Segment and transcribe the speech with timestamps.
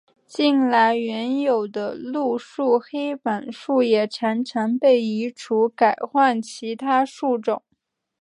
[0.25, 7.61] 近来原有的路树黑板树也常常被移除改换其他树种。